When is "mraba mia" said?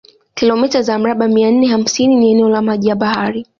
0.99-1.51